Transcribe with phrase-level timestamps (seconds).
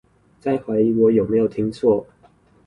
[0.39, 2.03] 在懷疑我有沒有聽錯